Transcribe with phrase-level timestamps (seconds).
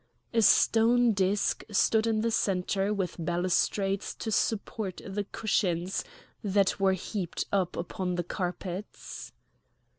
[0.33, 6.03] A stone disc stood in the centre with balustrades to support the cushions
[6.43, 9.31] that were heaped up upon carpets.